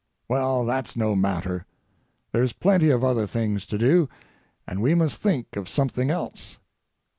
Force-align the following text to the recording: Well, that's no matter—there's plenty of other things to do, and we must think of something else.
Well, 0.27 0.65
that's 0.65 0.95
no 0.97 1.15
matter—there's 1.15 2.53
plenty 2.53 2.89
of 2.89 3.03
other 3.03 3.27
things 3.27 3.67
to 3.67 3.77
do, 3.77 4.09
and 4.65 4.81
we 4.81 4.95
must 4.95 5.17
think 5.21 5.55
of 5.55 5.69
something 5.69 6.09
else. 6.09 6.57